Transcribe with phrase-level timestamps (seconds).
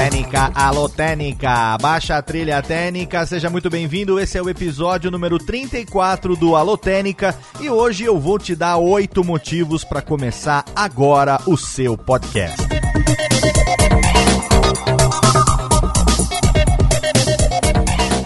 [0.00, 4.18] Técnica, alô Técnica, baixa a trilha técnica, seja muito bem-vindo.
[4.18, 8.78] Esse é o episódio número 34 do Alô Técnica e hoje eu vou te dar
[8.78, 12.56] oito motivos para começar agora o seu podcast.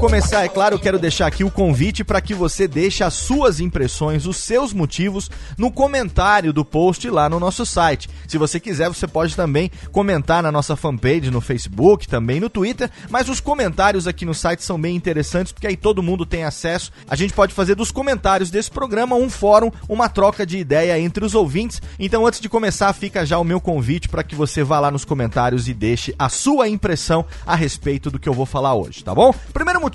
[0.00, 3.60] Começar, é claro, eu quero deixar aqui o convite para que você deixe as suas
[3.60, 8.08] impressões, os seus motivos no comentário do post lá no nosso site.
[8.26, 12.90] Se você quiser, você pode também comentar na nossa fanpage no Facebook, também no Twitter,
[13.10, 16.90] mas os comentários aqui no site são bem interessantes porque aí todo mundo tem acesso.
[17.06, 21.26] A gente pode fazer dos comentários desse programa um fórum, uma troca de ideia entre
[21.26, 21.82] os ouvintes.
[21.98, 25.04] Então, antes de começar, fica já o meu convite para que você vá lá nos
[25.04, 29.14] comentários e deixe a sua impressão a respeito do que eu vou falar hoje, tá
[29.14, 29.34] bom?
[29.52, 29.89] Primeiro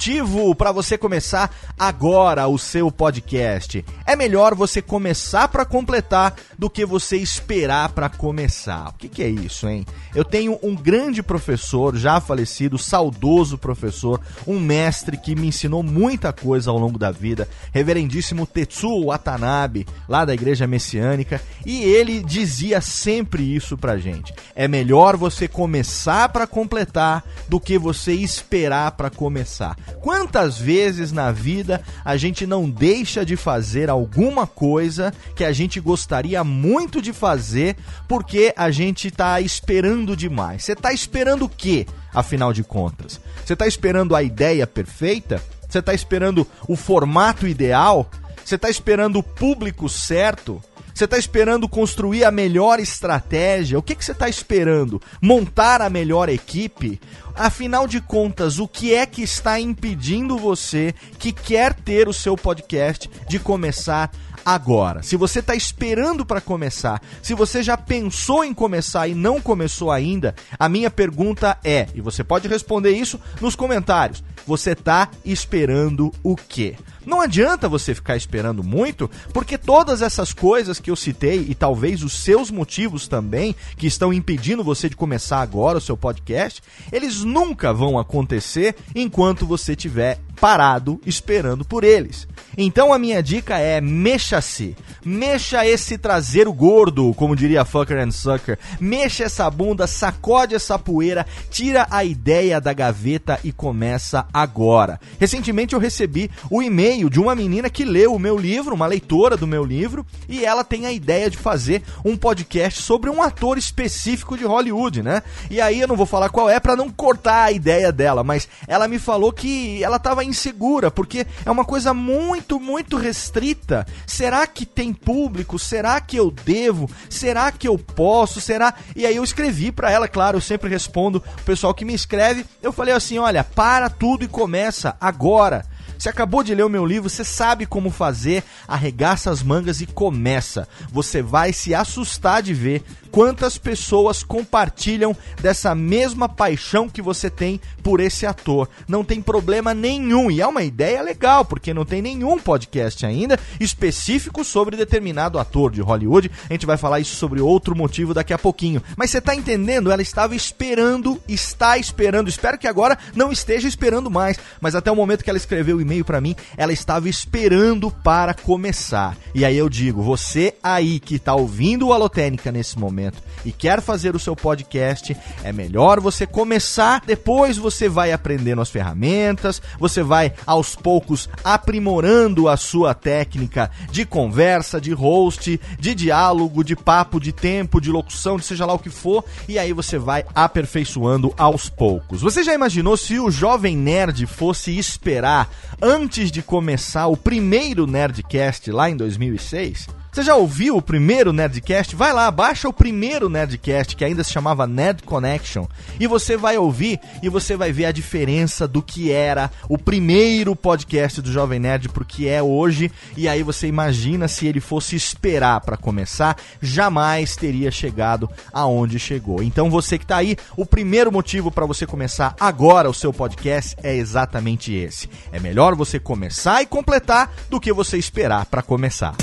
[0.55, 3.83] para você começar agora o seu podcast.
[4.05, 8.89] É melhor você começar para completar do que você esperar para começar.
[8.89, 9.85] O que, que é isso, hein?
[10.13, 16.33] Eu tenho um grande professor, já falecido, saudoso professor, um mestre que me ensinou muita
[16.33, 22.81] coisa ao longo da vida, reverendíssimo Tetsuo Watanabe, lá da Igreja Messiânica, e ele dizia
[22.81, 24.33] sempre isso pra gente.
[24.55, 29.77] É melhor você começar para completar do que você esperar para começar.
[30.01, 35.79] Quantas vezes na vida a gente não deixa de fazer alguma coisa que a gente
[35.79, 37.75] gostaria muito de fazer
[38.07, 40.63] porque a gente está esperando demais?
[40.63, 43.19] Você está esperando o quê, afinal de contas?
[43.43, 45.41] Você está esperando a ideia perfeita?
[45.67, 48.09] Você está esperando o formato ideal?
[48.45, 50.61] Você está esperando o público certo?
[50.93, 53.79] Você está esperando construir a melhor estratégia?
[53.79, 55.01] O que, que você está esperando?
[55.19, 57.01] Montar a melhor equipe?
[57.33, 62.37] Afinal de contas, o que é que está impedindo você que quer ter o seu
[62.37, 64.11] podcast de começar
[64.45, 65.01] agora?
[65.01, 69.91] Se você está esperando para começar, se você já pensou em começar e não começou
[69.91, 76.13] ainda, a minha pergunta é, e você pode responder isso nos comentários: você está esperando
[76.23, 76.75] o quê?
[77.05, 82.03] Não adianta você ficar esperando muito, porque todas essas coisas que eu citei e talvez
[82.03, 86.61] os seus motivos também que estão impedindo você de começar agora o seu podcast,
[86.91, 92.27] eles nunca vão acontecer enquanto você estiver parado esperando por eles.
[92.57, 94.75] Então a minha dica é mexa-se.
[95.03, 98.57] Mexa esse traseiro gordo, como diria Fucker and Sucker.
[98.79, 104.99] Mexa essa bunda, sacode essa poeira, tira a ideia da gaveta e começa agora.
[105.19, 109.37] Recentemente eu recebi o e-mail de uma menina que leu o meu livro, uma leitora
[109.37, 113.57] do meu livro, e ela tem a ideia de fazer um podcast sobre um ator
[113.57, 115.21] específico de Hollywood, né?
[115.49, 118.47] E aí eu não vou falar qual é para não cortar a ideia dela, mas
[118.67, 123.85] ela me falou que ela estava insegura porque é uma coisa muito, muito restrita.
[124.05, 125.57] Será que tem público?
[125.57, 126.89] Será que eu devo?
[127.09, 128.41] Será que eu posso?
[128.41, 128.73] Será?
[128.95, 132.45] E aí eu escrevi para ela, claro, eu sempre respondo o pessoal que me escreve.
[132.61, 135.65] Eu falei assim: olha, para tudo e começa agora.
[135.97, 139.85] Você acabou de ler o meu livro, você sabe como fazer, arregaça as mangas e
[139.85, 140.67] começa.
[140.91, 142.83] Você vai se assustar de ver
[143.15, 148.67] quantas pessoas compartilham dessa mesma paixão que você tem por esse ator.
[148.89, 153.39] Não tem problema nenhum e é uma ideia legal, porque não tem nenhum podcast ainda
[153.57, 156.29] específico sobre determinado ator de Hollywood.
[156.49, 158.83] A gente vai falar isso sobre outro motivo daqui a pouquinho.
[158.97, 159.91] Mas você tá entendendo?
[159.91, 162.27] Ela estava esperando, está esperando.
[162.27, 166.03] Espero que agora não esteja esperando mais, mas até o momento que ela escreveu e-mail
[166.03, 169.15] para mim, ela estava esperando para começar.
[169.33, 173.81] E aí eu digo, você aí que tá ouvindo o Alotênica nesse momento, e quer
[173.81, 180.01] fazer o seu podcast, é melhor você começar, depois você vai aprendendo as ferramentas, você
[180.01, 187.19] vai aos poucos aprimorando a sua técnica de conversa, de host, de diálogo, de papo,
[187.19, 191.33] de tempo, de locução, de seja lá o que for, e aí você vai aperfeiçoando
[191.37, 192.21] aos poucos.
[192.21, 195.49] Você já imaginou se o jovem nerd fosse esperar
[195.81, 199.87] antes de começar o primeiro Nerdcast lá em 2006?
[200.15, 201.93] Você já ouviu o primeiro Nerdcast?
[201.93, 205.65] Vai lá, baixa o primeiro Nerdcast, que ainda se chamava Nerd Connection,
[205.99, 210.55] e você vai ouvir e você vai ver a diferença do que era o primeiro
[210.55, 214.95] podcast do Jovem Nerd pro que é hoje, e aí você imagina se ele fosse
[214.95, 219.43] esperar para começar, jamais teria chegado aonde chegou.
[219.43, 223.75] Então você que tá aí, o primeiro motivo para você começar agora o seu podcast
[223.83, 225.09] é exatamente esse.
[225.33, 229.13] É melhor você começar e completar do que você esperar para começar.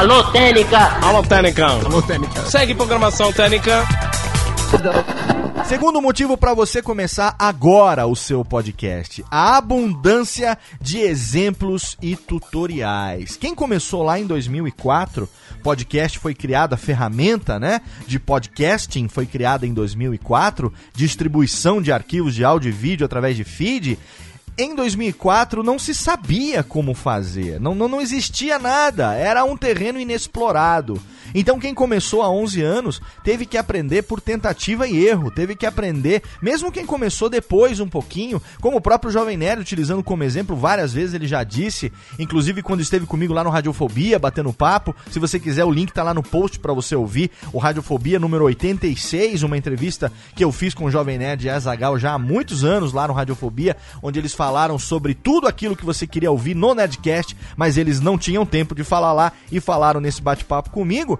[0.00, 0.78] Alô, Técnica!
[1.02, 1.66] Alô, Técnica.
[1.66, 2.40] Alô, Técnica.
[2.46, 3.86] Segue programação Técnica.
[5.66, 13.36] Segundo motivo para você começar agora o seu podcast: a abundância de exemplos e tutoriais.
[13.36, 15.28] Quem começou lá em 2004,
[15.62, 22.34] podcast foi criada, a ferramenta, né, de podcasting foi criada em 2004, distribuição de arquivos
[22.34, 23.98] de áudio e vídeo através de feed
[24.60, 29.98] em 2004 não se sabia como fazer, não, não, não existia nada, era um terreno
[29.98, 31.00] inexplorado.
[31.34, 35.64] Então quem começou há 11 anos teve que aprender por tentativa e erro, teve que
[35.64, 40.56] aprender, mesmo quem começou depois um pouquinho, como o próprio Jovem Nerd, utilizando como exemplo
[40.56, 45.18] várias vezes, ele já disse, inclusive quando esteve comigo lá no Radiofobia, batendo papo, se
[45.18, 49.42] você quiser o link tá lá no post para você ouvir, o Radiofobia número 86,
[49.42, 52.92] uma entrevista que eu fiz com o Jovem Nerd e Azagal já há muitos anos
[52.92, 57.36] lá no Radiofobia, onde eles falaram sobre tudo aquilo que você queria ouvir no Nerdcast,
[57.56, 61.18] mas eles não tinham tempo de falar lá e falaram nesse bate-papo comigo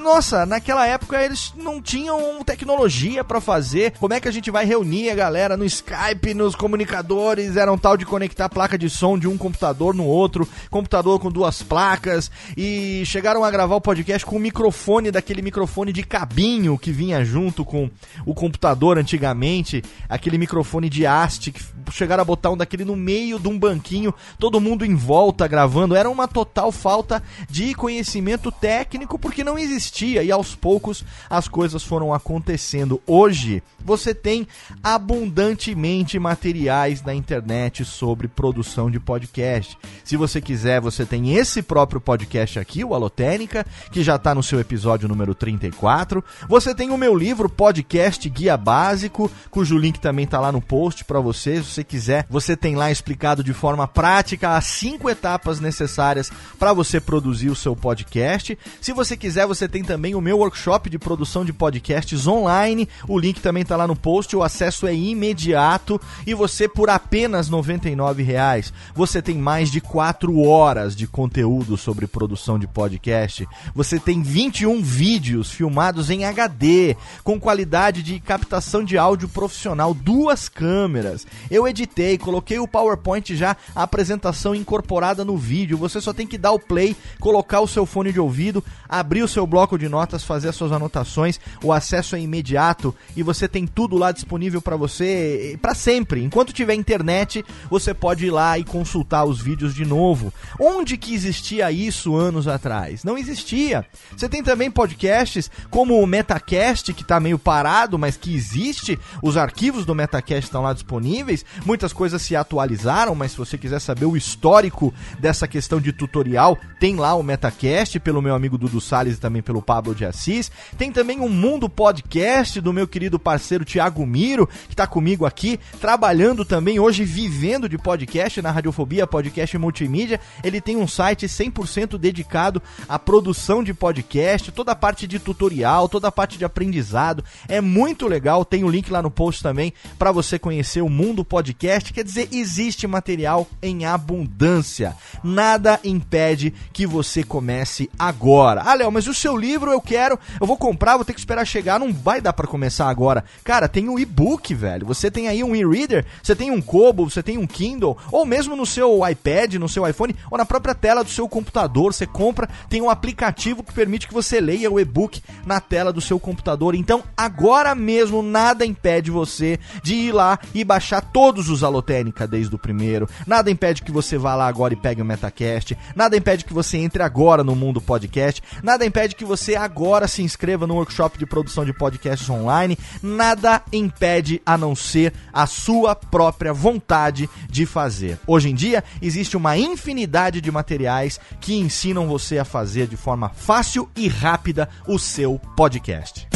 [0.00, 3.92] nossa, naquela época eles não tinham tecnologia para fazer.
[4.00, 7.56] Como é que a gente vai reunir a galera no Skype, nos comunicadores?
[7.56, 11.30] Era um tal de conectar placa de som de um computador no outro, computador com
[11.30, 16.78] duas placas e chegaram a gravar o podcast com o microfone daquele microfone de cabinho
[16.78, 17.90] que vinha junto com
[18.24, 23.38] o computador antigamente, aquele microfone de haste que chegaram a botar um daquele no meio
[23.38, 25.94] de um banquinho, todo mundo em volta gravando.
[25.94, 31.82] Era uma total falta de conhecimento técnico porque não existia e aos poucos as coisas
[31.82, 33.00] foram acontecendo.
[33.06, 34.46] Hoje você tem
[34.82, 39.76] abundantemente materiais na internet sobre produção de podcast.
[40.04, 44.42] Se você quiser, você tem esse próprio podcast aqui, o Alotênica, que já está no
[44.42, 46.24] seu episódio número 34.
[46.48, 51.04] Você tem o meu livro Podcast Guia Básico, cujo link também está lá no post
[51.04, 51.56] para você.
[51.56, 56.72] Se você quiser, você tem lá explicado de forma prática as cinco etapas necessárias para
[56.72, 58.58] você produzir o seu podcast.
[58.80, 62.88] Se você quiser, você tem também o meu workshop de produção de podcasts online.
[63.08, 64.34] O link também está lá no post.
[64.36, 70.40] O acesso é imediato e você por apenas R$ 99,00 você tem mais de 4
[70.40, 73.46] horas de conteúdo sobre produção de podcast.
[73.74, 80.48] Você tem 21 vídeos filmados em HD com qualidade de captação de áudio profissional, duas
[80.48, 81.26] câmeras.
[81.50, 85.78] Eu editei, coloquei o PowerPoint já a apresentação incorporada no vídeo.
[85.78, 89.28] Você só tem que dar o play, colocar o seu fone de ouvido, abrir o
[89.28, 91.40] seu bloco de notas, fazer as suas anotações.
[91.62, 96.22] O acesso é imediato e você tem tudo lá disponível para você para sempre.
[96.22, 100.32] Enquanto tiver internet, você pode ir lá e consultar os vídeos de novo.
[100.58, 103.04] Onde que existia isso anos atrás?
[103.04, 103.84] Não existia.
[104.16, 108.98] Você tem também podcasts como o Metacast, que está meio parado, mas que existe.
[109.22, 111.44] Os arquivos do Metacast estão lá disponíveis.
[111.64, 116.58] Muitas coisas se atualizaram, mas se você quiser saber o histórico dessa questão de tutorial,
[116.78, 120.50] tem lá o Metacast pelo meu amigo Dudu Salles e também pelo Pablo de Assis.
[120.76, 125.58] Tem também o Mundo Podcast do meu querido parceiro Thiago Miro, que está comigo aqui,
[125.80, 130.20] trabalhando também hoje, vivendo de podcast na Radiofobia Podcast Multimídia.
[130.42, 135.88] Ele tem um site 100% dedicado à produção de podcast, toda a parte de tutorial,
[135.88, 137.24] toda a parte de aprendizado.
[137.48, 138.44] É muito legal.
[138.44, 141.92] Tem o um link lá no post também para você conhecer o Mundo Podcast.
[141.92, 144.96] Quer dizer, existe material em abundância.
[145.22, 148.62] Nada impede que você comece agora.
[148.64, 151.44] Ah, Léo, mas o seu livro eu quero, eu vou comprar, vou ter que esperar
[151.44, 153.24] chegar, não vai dar para começar agora.
[153.44, 154.86] Cara, tem um e-book, velho.
[154.86, 158.54] Você tem aí um e-reader, você tem um Kobo, você tem um Kindle, ou mesmo
[158.54, 162.48] no seu iPad, no seu iPhone, ou na própria tela do seu computador, você compra,
[162.68, 166.74] tem um aplicativo que permite que você leia o e-book na tela do seu computador.
[166.74, 172.54] Então, agora mesmo nada impede você de ir lá e baixar todos os Alotênica desde
[172.54, 173.08] o primeiro.
[173.26, 175.76] Nada impede que você vá lá agora e pegue o Metacast.
[175.94, 178.42] Nada impede que você entre agora no mundo podcast.
[178.62, 182.78] Nada impede que você agora se inscreva no workshop de produção de podcasts online.
[183.02, 188.18] Nada impede a não ser a sua própria vontade de fazer.
[188.26, 193.28] Hoje em dia existe uma infinidade de materiais que ensinam você a fazer de forma
[193.30, 196.28] fácil e rápida o seu podcast.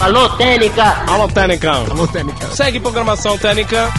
[0.00, 1.10] Alô, Técnica!
[1.10, 1.72] Alô, Técnica!
[1.72, 2.46] Alô, Técnica!
[2.48, 3.90] Segue programação Técnica!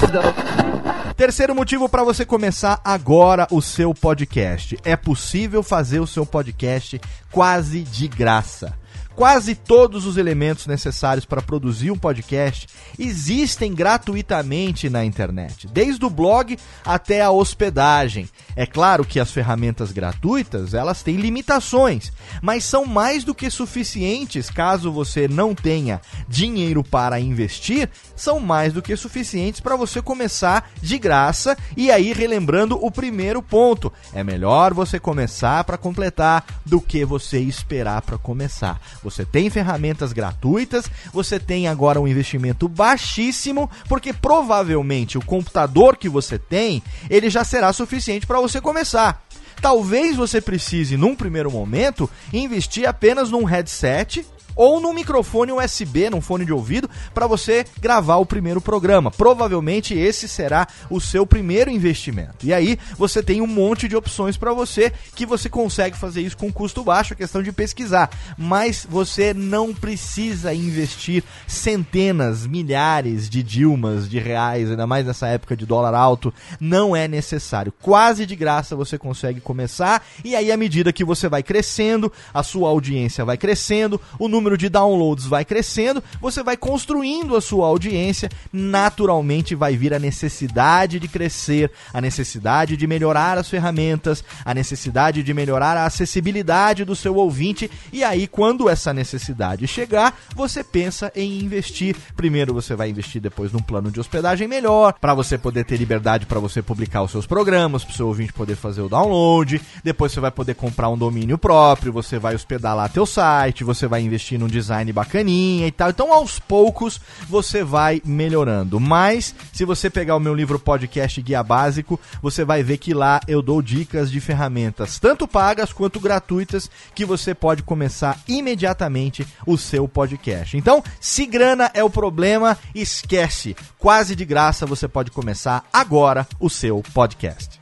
[1.16, 4.78] Terceiro motivo para você começar agora o seu podcast.
[4.84, 8.74] É possível fazer o seu podcast quase de graça.
[9.14, 12.66] Quase todos os elementos necessários para produzir um podcast
[12.98, 18.28] existem gratuitamente na internet, desde o blog até a hospedagem.
[18.56, 24.48] É claro que as ferramentas gratuitas, elas têm limitações, mas são mais do que suficientes
[24.48, 30.70] caso você não tenha dinheiro para investir, são mais do que suficientes para você começar
[30.80, 36.80] de graça e aí relembrando o primeiro ponto, é melhor você começar para completar do
[36.80, 38.80] que você esperar para começar.
[39.02, 46.08] Você tem ferramentas gratuitas, você tem agora um investimento baixíssimo, porque provavelmente o computador que
[46.08, 49.24] você tem, ele já será suficiente para você começar.
[49.60, 54.26] Talvez você precise, num primeiro momento, investir apenas num headset
[54.60, 59.10] ou num microfone USB, num fone de ouvido, para você gravar o primeiro programa.
[59.10, 62.44] Provavelmente esse será o seu primeiro investimento.
[62.44, 66.36] E aí você tem um monte de opções para você que você consegue fazer isso
[66.36, 68.10] com custo baixo, é questão de pesquisar.
[68.36, 75.56] Mas você não precisa investir centenas, milhares de Dilmas, de reais, ainda mais nessa época
[75.56, 76.34] de dólar alto.
[76.60, 77.72] Não é necessário.
[77.80, 80.04] Quase de graça você consegue começar.
[80.22, 84.49] E aí, à medida que você vai crescendo, a sua audiência vai crescendo, o número
[84.50, 89.98] número de downloads vai crescendo, você vai construindo a sua audiência, naturalmente vai vir a
[89.98, 96.84] necessidade de crescer, a necessidade de melhorar as ferramentas, a necessidade de melhorar a acessibilidade
[96.84, 101.96] do seu ouvinte, e aí quando essa necessidade chegar, você pensa em investir.
[102.16, 106.26] Primeiro você vai investir depois num plano de hospedagem melhor, para você poder ter liberdade
[106.26, 110.12] para você publicar os seus programas, para o seu ouvinte poder fazer o download, depois
[110.12, 114.00] você vai poder comprar um domínio próprio, você vai hospedar lá teu site, você vai
[114.02, 115.90] investir num design bacaninha e tal.
[115.90, 118.78] Então, aos poucos, você vai melhorando.
[118.80, 123.20] Mas, se você pegar o meu livro podcast Guia Básico, você vai ver que lá
[123.26, 129.56] eu dou dicas de ferramentas, tanto pagas quanto gratuitas, que você pode começar imediatamente o
[129.56, 130.56] seu podcast.
[130.56, 133.56] Então, se grana é o problema, esquece.
[133.78, 137.60] Quase de graça você pode começar agora o seu podcast.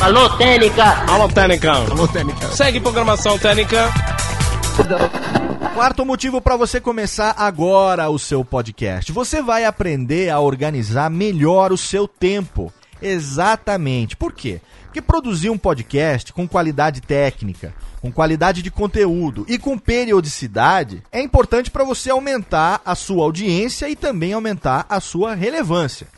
[0.00, 0.84] Alô, Técnica!
[1.08, 1.72] Alô, Técnica.
[1.72, 2.48] Alô, Técnica.
[2.48, 3.90] Segue programação Técnica.
[5.74, 9.12] Quarto motivo para você começar agora o seu podcast.
[9.12, 12.72] Você vai aprender a organizar melhor o seu tempo.
[13.00, 14.16] Exatamente.
[14.16, 14.60] Por quê?
[14.84, 21.20] Porque produzir um podcast com qualidade técnica, com qualidade de conteúdo e com periodicidade é
[21.20, 26.08] importante para você aumentar a sua audiência e também aumentar a sua relevância.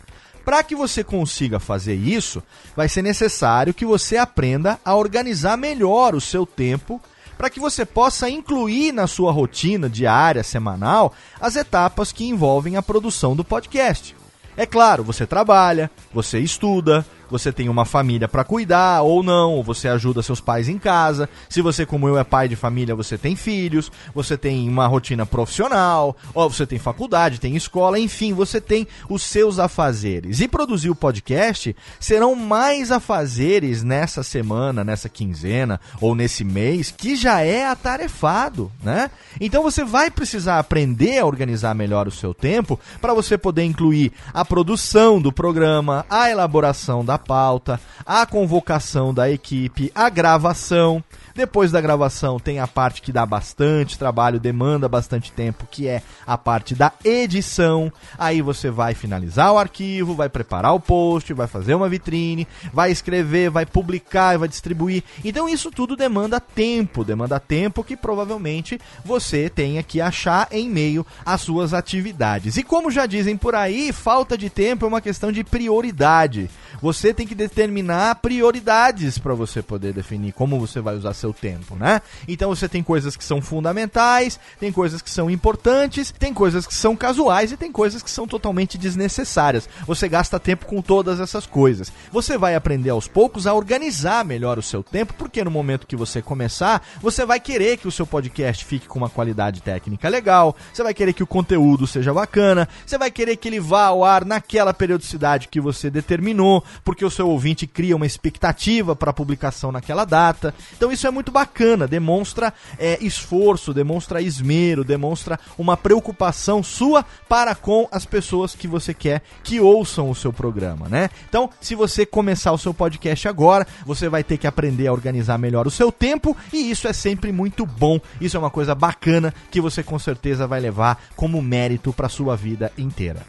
[0.44, 2.42] Para que você consiga fazer isso,
[2.74, 7.00] vai ser necessário que você aprenda a organizar melhor o seu tempo
[7.36, 12.82] para que você possa incluir na sua rotina diária, semanal, as etapas que envolvem a
[12.82, 14.16] produção do podcast.
[14.56, 19.62] É claro, você trabalha, você estuda, você tem uma família para cuidar ou não, ou
[19.62, 21.28] você ajuda seus pais em casa.
[21.48, 25.26] Se você, como eu, é pai de família, você tem filhos, você tem uma rotina
[25.26, 30.40] profissional, ou você tem faculdade, tem escola, enfim, você tem os seus afazeres.
[30.40, 37.16] E produzir o podcast serão mais afazeres nessa semana, nessa quinzena ou nesse mês que
[37.16, 39.10] já é atarefado, né?
[39.40, 44.12] Então você vai precisar aprender a organizar melhor o seu tempo para você poder incluir
[44.32, 51.02] a produção do programa, a elaboração da pauta, a convocação da equipe, a gravação.
[51.36, 56.02] Depois da gravação tem a parte que dá bastante trabalho, demanda bastante tempo, que é
[56.26, 57.92] a parte da edição.
[58.18, 62.90] Aí você vai finalizar o arquivo, vai preparar o post, vai fazer uma vitrine, vai
[62.90, 65.02] escrever, vai publicar vai distribuir.
[65.24, 71.06] Então isso tudo demanda tempo, demanda tempo que provavelmente você tenha que achar em meio
[71.24, 72.56] às suas atividades.
[72.56, 76.48] E como já dizem por aí, falta de tempo é uma questão de prioridade.
[76.80, 81.76] Você tem que determinar prioridades para você poder definir como você vai usar seu tempo,
[81.76, 82.00] né?
[82.26, 86.74] Então você tem coisas que são fundamentais, tem coisas que são importantes, tem coisas que
[86.74, 89.68] são casuais e tem coisas que são totalmente desnecessárias.
[89.86, 91.92] Você gasta tempo com todas essas coisas.
[92.12, 95.96] Você vai aprender aos poucos a organizar melhor o seu tempo, porque no momento que
[95.96, 100.56] você começar, você vai querer que o seu podcast fique com uma qualidade técnica legal,
[100.72, 104.04] você vai querer que o conteúdo seja bacana, você vai querer que ele vá ao
[104.04, 109.14] ar naquela periodicidade que você determinou, porque o seu ouvinte cria uma expectativa para a
[109.14, 110.54] publicação naquela data.
[110.76, 117.54] Então isso é muito bacana, demonstra é, esforço, demonstra esmero, demonstra uma preocupação sua para
[117.54, 121.08] com as pessoas que você quer que ouçam o seu programa, né?
[121.26, 125.38] Então, se você começar o seu podcast agora, você vai ter que aprender a organizar
[125.38, 127.98] melhor o seu tempo e isso é sempre muito bom.
[128.20, 132.36] Isso é uma coisa bacana que você com certeza vai levar como mérito para sua
[132.36, 133.22] vida inteira.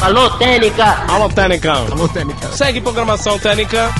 [0.00, 1.04] Alô, Técnica!
[1.08, 1.72] Alô, Técnica.
[1.72, 2.52] Alô, Técnica.
[2.52, 3.92] Segue programação Técnica.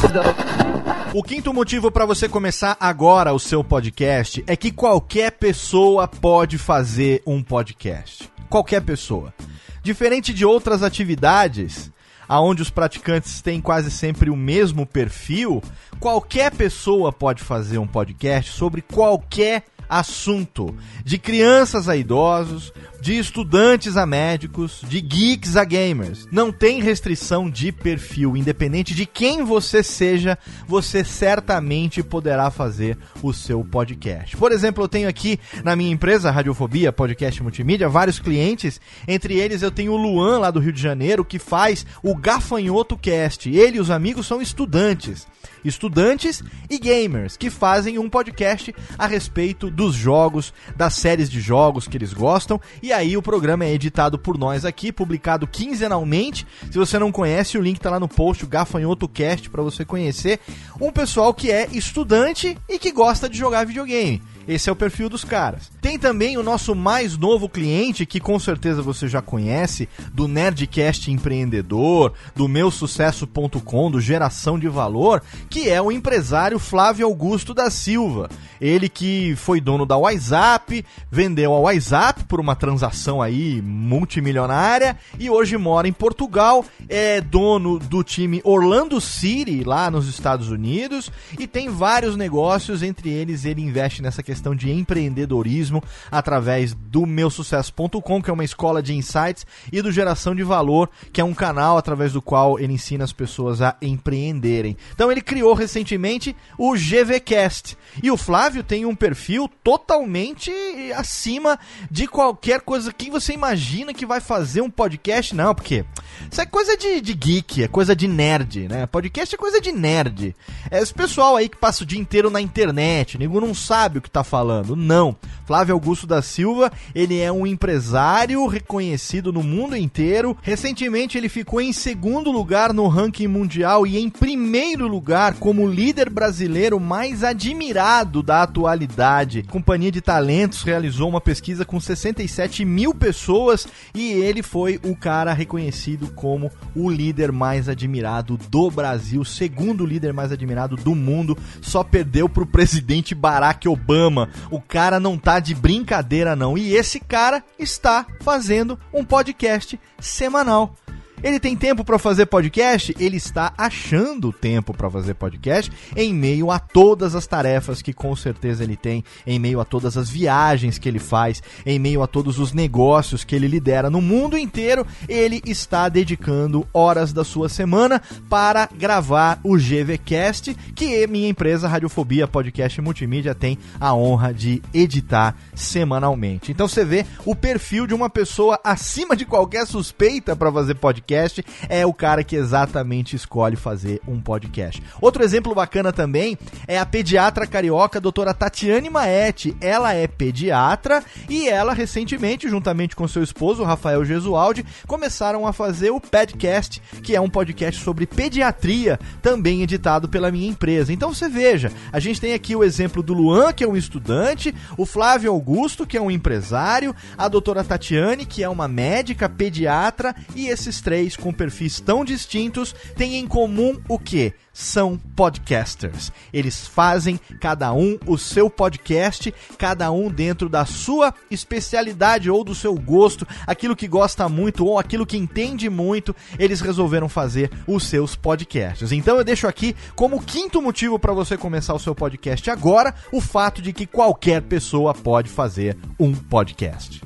[1.12, 6.56] O quinto motivo para você começar agora o seu podcast é que qualquer pessoa pode
[6.56, 8.30] fazer um podcast.
[8.48, 9.34] Qualquer pessoa.
[9.82, 11.90] Diferente de outras atividades,
[12.28, 15.60] aonde os praticantes têm quase sempre o mesmo perfil,
[15.98, 20.72] qualquer pessoa pode fazer um podcast sobre qualquer assunto,
[21.04, 26.28] de crianças a idosos, de estudantes a médicos, de geeks a gamers.
[26.30, 33.32] Não tem restrição de perfil, independente de quem você seja, você certamente poderá fazer o
[33.32, 34.36] seu podcast.
[34.36, 39.62] Por exemplo, eu tenho aqui na minha empresa Radiofobia Podcast Multimídia vários clientes, entre eles
[39.62, 43.48] eu tenho o Luan lá do Rio de Janeiro que faz o Gafanhoto Cast.
[43.48, 45.26] Ele e os amigos são estudantes
[45.64, 51.86] estudantes e gamers que fazem um podcast a respeito dos jogos, das séries de jogos
[51.86, 52.60] que eles gostam.
[52.82, 56.46] E aí o programa é editado por nós aqui, publicado quinzenalmente.
[56.70, 59.84] Se você não conhece, o link tá lá no post, o Gafanhoto Cast, para você
[59.84, 60.40] conhecer
[60.80, 64.22] um pessoal que é estudante e que gosta de jogar videogame.
[64.48, 65.70] Esse é o perfil dos caras.
[65.80, 71.10] Tem também o nosso mais novo cliente, que com certeza você já conhece, do Nerdcast
[71.10, 78.28] Empreendedor, do meusucesso.com, do Geração de Valor, que é o empresário Flávio Augusto da Silva.
[78.60, 85.30] Ele que foi dono da WhatsApp, vendeu a WhatsApp por uma transação aí multimilionária e
[85.30, 91.46] hoje mora em Portugal, é dono do time Orlando City lá nos Estados Unidos e
[91.46, 98.30] tem vários negócios, entre eles ele investe nessa questão de empreendedorismo através do meusucesso.com, que
[98.30, 102.12] é uma escola de insights, e do Geração de Valor, que é um canal através
[102.12, 104.76] do qual ele ensina as pessoas a empreenderem.
[104.94, 107.76] Então ele criou recentemente o GVcast.
[108.02, 110.50] E o Flávio tem um perfil totalmente
[110.94, 111.58] acima
[111.90, 115.84] de qualquer coisa que você imagina que vai fazer um podcast, não, porque
[116.30, 118.86] isso é coisa de, de geek, é coisa de nerd, né?
[118.86, 120.34] Podcast é coisa de nerd.
[120.70, 124.02] É esse pessoal aí que passa o dia inteiro na internet, nego não sabe o
[124.02, 124.74] que tá falando.
[124.76, 125.16] Não.
[125.46, 130.36] Flávio Augusto da Silva, ele é um empresário reconhecido no mundo inteiro.
[130.42, 136.08] Recentemente ele ficou em segundo lugar no ranking mundial e em primeiro lugar como líder
[136.08, 139.44] brasileiro mais admirado da atualidade.
[139.48, 144.94] A Companhia de Talentos realizou uma pesquisa com 67 mil pessoas e ele foi o
[144.94, 151.36] cara reconhecido como o líder mais admirado do Brasil, segundo líder mais admirado do mundo,
[151.60, 154.09] só perdeu pro presidente Barack Obama.
[154.50, 156.56] O cara não tá de brincadeira não.
[156.56, 160.74] E esse cara está fazendo um podcast semanal.
[161.22, 162.94] Ele tem tempo para fazer podcast?
[162.98, 168.16] Ele está achando tempo para fazer podcast em meio a todas as tarefas que com
[168.16, 172.06] certeza ele tem, em meio a todas as viagens que ele faz, em meio a
[172.06, 174.86] todos os negócios que ele lidera no mundo inteiro.
[175.08, 182.26] Ele está dedicando horas da sua semana para gravar o GVcast, que minha empresa Radiofobia
[182.26, 186.50] Podcast Multimídia tem a honra de editar semanalmente.
[186.50, 191.09] Então você vê o perfil de uma pessoa acima de qualquer suspeita para fazer podcast
[191.10, 194.80] podcast, é o cara que exatamente escolhe fazer um podcast.
[195.00, 199.56] Outro exemplo bacana também é a pediatra carioca a doutora Tatiane Maete.
[199.60, 205.90] Ela é pediatra e ela recentemente, juntamente com seu esposo, Rafael Gesualdi, começaram a fazer
[205.90, 210.92] o Padcast, que é um podcast sobre pediatria, também editado pela minha empresa.
[210.92, 214.54] Então você veja, a gente tem aqui o exemplo do Luan, que é um estudante,
[214.76, 220.14] o Flávio Augusto, que é um empresário, a doutora Tatiane, que é uma médica pediatra,
[220.36, 224.34] e esses três três com perfis tão distintos têm em comum o que?
[224.52, 226.12] São podcasters.
[226.32, 232.54] Eles fazem cada um o seu podcast, cada um dentro da sua especialidade ou do
[232.54, 237.84] seu gosto, aquilo que gosta muito ou aquilo que entende muito, eles resolveram fazer os
[237.84, 238.92] seus podcasts.
[238.92, 243.20] Então eu deixo aqui como quinto motivo para você começar o seu podcast agora, o
[243.20, 247.00] fato de que qualquer pessoa pode fazer um podcast.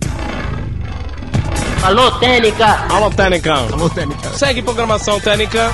[1.85, 2.87] Alô, Técnica!
[2.91, 3.55] Alô, Técnica!
[3.55, 4.31] Alô, Técnica!
[4.31, 5.71] Segue programação Técnica.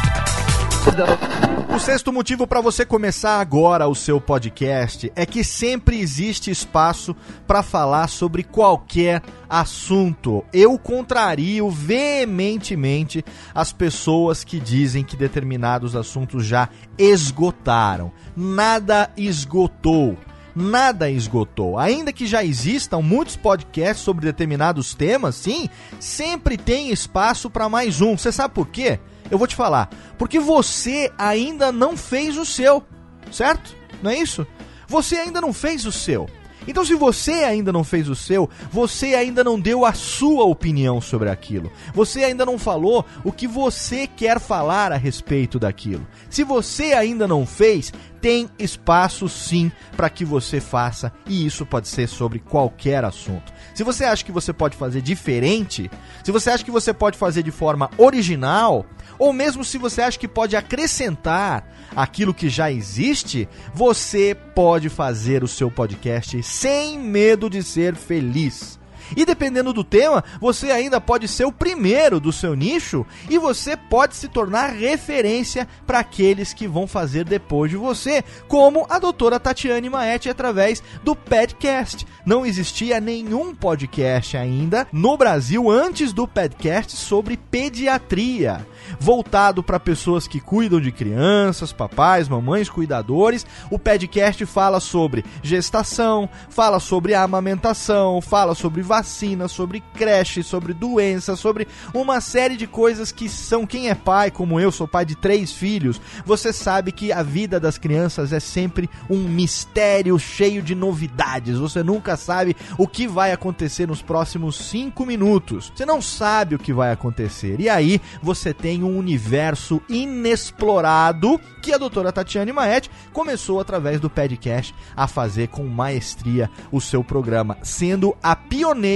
[1.72, 7.14] O sexto motivo para você começar agora o seu podcast é que sempre existe espaço
[7.46, 10.44] para falar sobre qualquer assunto.
[10.52, 16.68] Eu contrario veementemente as pessoas que dizem que determinados assuntos já
[16.98, 18.10] esgotaram.
[18.36, 20.18] Nada esgotou
[20.54, 21.78] nada esgotou.
[21.78, 28.00] Ainda que já existam muitos podcasts sobre determinados temas, sim, sempre tem espaço para mais
[28.00, 28.16] um.
[28.16, 28.98] Você sabe por quê?
[29.30, 29.88] Eu vou te falar.
[30.18, 32.82] Porque você ainda não fez o seu,
[33.30, 33.74] certo?
[34.02, 34.46] Não é isso?
[34.88, 36.28] Você ainda não fez o seu.
[36.66, 41.00] Então, se você ainda não fez o seu, você ainda não deu a sua opinião
[41.00, 41.72] sobre aquilo.
[41.94, 46.06] Você ainda não falou o que você quer falar a respeito daquilo.
[46.28, 51.88] Se você ainda não fez, tem espaço sim para que você faça, e isso pode
[51.88, 53.52] ser sobre qualquer assunto.
[53.74, 55.90] Se você acha que você pode fazer diferente,
[56.24, 58.84] se você acha que você pode fazer de forma original,
[59.18, 65.44] ou mesmo se você acha que pode acrescentar aquilo que já existe, você pode fazer
[65.44, 68.79] o seu podcast sem medo de ser feliz.
[69.16, 73.76] E dependendo do tema, você ainda pode ser o primeiro do seu nicho e você
[73.76, 79.40] pode se tornar referência para aqueles que vão fazer depois de você, como a doutora
[79.40, 82.06] Tatiane Maete através do Podcast.
[82.24, 88.66] Não existia nenhum podcast ainda no Brasil antes do podcast sobre pediatria
[88.98, 93.46] voltado para pessoas que cuidam de crianças, papais, mamães, cuidadores.
[93.70, 100.74] O podcast fala sobre gestação, fala sobre amamentação, fala sobre vacina vacina, sobre creche, sobre
[100.74, 105.06] doença, sobre uma série de coisas que são quem é pai, como eu, sou pai
[105.06, 110.60] de três filhos, você sabe que a vida das crianças é sempre um mistério cheio
[110.60, 111.56] de novidades.
[111.56, 115.72] Você nunca sabe o que vai acontecer nos próximos cinco minutos.
[115.74, 117.58] Você não sabe o que vai acontecer.
[117.58, 124.10] E aí você tem um universo inexplorado que a doutora Tatiane Maete começou através do
[124.10, 128.89] podcast a fazer com maestria o seu programa, sendo a pioneira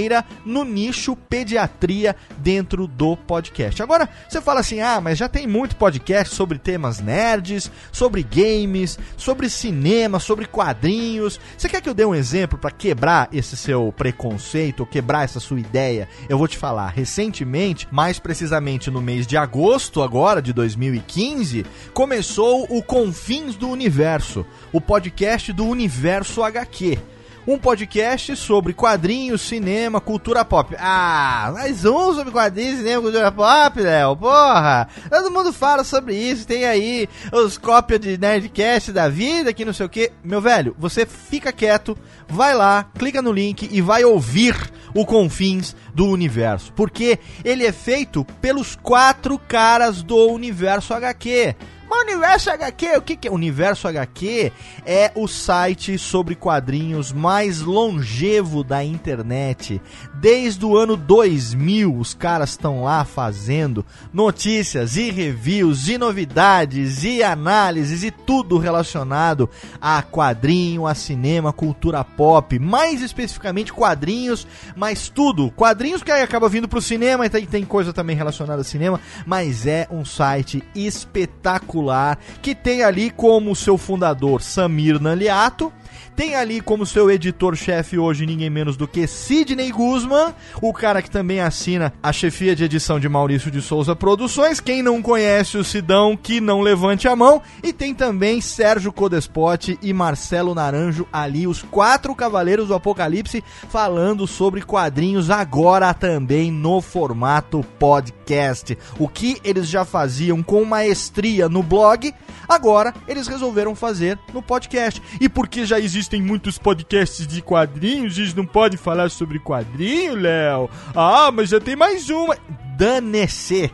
[0.45, 3.83] no nicho pediatria dentro do podcast.
[3.83, 8.99] Agora, você fala assim: "Ah, mas já tem muito podcast sobre temas nerds, sobre games,
[9.17, 11.41] sobre cinema, sobre quadrinhos.
[11.57, 15.61] Você quer que eu dê um exemplo para quebrar esse seu preconceito, quebrar essa sua
[15.61, 16.09] ideia?
[16.29, 22.67] Eu vou te falar, recentemente, mais precisamente no mês de agosto agora de 2015, começou
[22.69, 26.99] o Confins do Universo, o podcast do Universo HQ
[27.47, 30.75] um podcast sobre quadrinhos, cinema, cultura pop.
[30.79, 34.89] Ah, mais um sobre quadrinhos, cinema, cultura pop, Léo, porra!
[35.11, 39.73] Todo mundo fala sobre isso, tem aí os cópias de Nerdcast da vida, que não
[39.73, 40.11] sei o que.
[40.23, 41.97] Meu velho, você fica quieto,
[42.29, 44.57] vai lá, clica no link e vai ouvir
[44.95, 51.55] o Confins do Universo, porque ele é feito pelos quatro caras do Universo HQ.
[51.95, 53.31] Mas Universo HQ, o que, que é?
[53.31, 54.53] Universo HQ
[54.85, 59.81] é o site sobre quadrinhos mais longevo da internet.
[60.25, 67.23] Desde o ano 2000, os caras estão lá fazendo notícias e reviews e novidades e
[67.23, 75.51] análises e tudo relacionado a quadrinho, a cinema, cultura pop, mais especificamente quadrinhos, mas tudo.
[75.51, 78.99] Quadrinhos que aí acaba vindo pro cinema e tem, tem coisa também relacionada a cinema,
[79.27, 85.71] mas é um site espetacular que tem ali como seu fundador Samir Naliato
[86.17, 91.11] tem ali como seu editor-chefe hoje ninguém menos do que Sidney Guzman, o cara que
[91.11, 94.61] também assina a chefia de edição de Maurício de Souza Produções.
[94.61, 97.43] Quem não conhece o Sidão, que não levante a mão.
[97.63, 104.27] E tem também Sérgio Codespote e Marcelo Naranjo ali, os quatro cavaleiros do Apocalipse, falando
[104.27, 108.77] sobre quadrinhos agora também no formato podcast.
[108.99, 112.15] O que eles já faziam com maestria no blog,
[112.49, 115.03] agora eles resolveram fazer no podcast.
[115.21, 120.69] E porque já existem muitos podcasts de quadrinhos, eles não podem falar sobre quadrinho, Léo.
[120.95, 122.37] Ah, mas já tem mais uma.
[122.77, 123.71] Dane-se.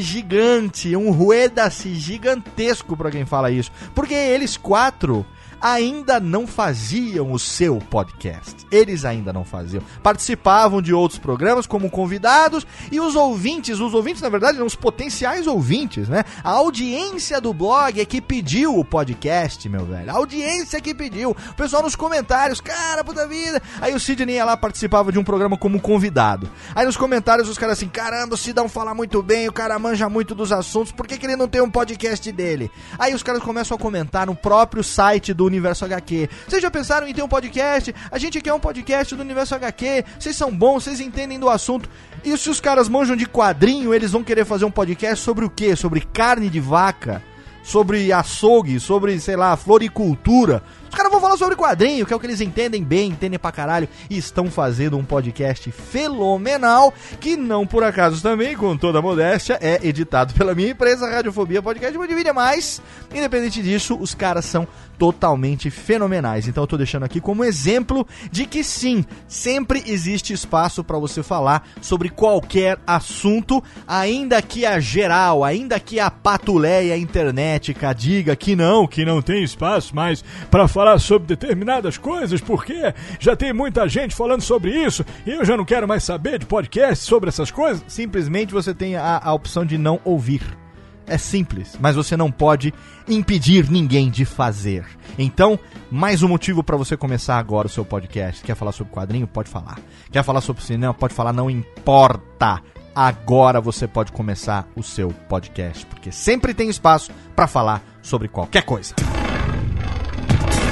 [0.00, 3.70] Gigante, um rueda-se gigantesco para quem fala isso.
[3.94, 5.26] Porque eles quatro
[5.60, 8.66] ainda não faziam o seu podcast.
[8.70, 9.82] Eles ainda não faziam.
[10.02, 14.74] Participavam de outros programas como convidados e os ouvintes, os ouvintes na verdade eram os
[14.74, 16.24] potenciais ouvintes, né?
[16.44, 20.10] A audiência do blog é que pediu o podcast, meu velho.
[20.10, 21.30] A audiência que pediu.
[21.30, 23.60] O pessoal nos comentários, cara, puta vida.
[23.80, 26.50] Aí o Sidney ia lá participava de um programa como convidado.
[26.74, 30.08] Aí nos comentários os caras assim, caramba, o Sidão fala muito bem, o cara manja
[30.08, 32.70] muito dos assuntos, por que, que ele não tem um podcast dele?
[32.98, 36.28] Aí os caras começam a comentar no próprio site do Universo HQ.
[36.46, 37.94] Vocês já pensaram em ter um podcast?
[38.10, 40.04] A gente quer um podcast do Universo HQ.
[40.18, 41.88] Vocês são bons, vocês entendem do assunto.
[42.24, 45.50] E se os caras manjam de quadrinho, eles vão querer fazer um podcast sobre o
[45.50, 45.74] quê?
[45.74, 47.22] Sobre carne de vaca?
[47.62, 48.80] Sobre açougue?
[48.80, 50.62] Sobre, sei lá, floricultura?
[50.88, 53.52] Os caras vão falar sobre quadrinho, que é o que eles entendem bem, entendem pra
[53.52, 59.02] caralho, e estão fazendo um podcast fenomenal, que não por acaso também, com toda a
[59.02, 62.80] modéstia, é editado pela minha empresa Radiofobia Podcast Multimídia, mas,
[63.14, 64.66] independente disso, os caras são
[64.98, 66.48] totalmente fenomenais.
[66.48, 71.22] Então eu tô deixando aqui como exemplo de que sim, sempre existe espaço para você
[71.22, 78.56] falar sobre qualquer assunto, ainda que a geral, ainda que a patuleia internetica diga que
[78.56, 83.88] não, que não tem espaço mais para falar sobre determinadas coisas, porque já tem muita
[83.88, 87.50] gente falando sobre isso e eu já não quero mais saber de podcast sobre essas
[87.50, 87.82] coisas.
[87.86, 90.67] Simplesmente você tem a, a opção de não ouvir.
[91.08, 92.72] É simples, mas você não pode
[93.08, 94.84] impedir ninguém de fazer.
[95.18, 95.58] Então,
[95.90, 98.44] mais um motivo para você começar agora o seu podcast.
[98.44, 99.26] Quer falar sobre quadrinho?
[99.26, 99.78] Pode falar.
[100.12, 100.92] Quer falar sobre cinema?
[100.92, 102.60] Pode falar, não importa.
[102.94, 108.62] Agora você pode começar o seu podcast, porque sempre tem espaço para falar sobre qualquer
[108.62, 108.94] coisa.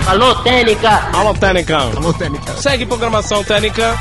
[0.07, 1.17] Alô, Técnica!
[1.17, 1.79] Alô, Técnica.
[1.79, 2.53] Alô, Técnica.
[2.55, 3.97] Segue programação Técnica.